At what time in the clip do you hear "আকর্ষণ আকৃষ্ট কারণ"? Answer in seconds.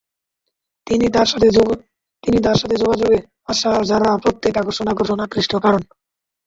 4.87-5.81